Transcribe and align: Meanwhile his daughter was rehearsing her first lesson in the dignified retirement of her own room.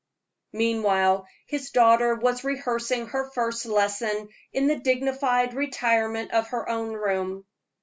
Meanwhile 0.53 1.27
his 1.45 1.69
daughter 1.69 2.15
was 2.15 2.43
rehearsing 2.43 3.05
her 3.09 3.29
first 3.29 3.67
lesson 3.67 4.29
in 4.51 4.65
the 4.65 4.79
dignified 4.79 5.53
retirement 5.53 6.31
of 6.33 6.47
her 6.47 6.67
own 6.67 6.93
room. 6.95 7.45